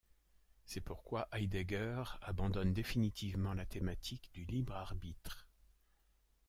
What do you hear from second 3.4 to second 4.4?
la thématique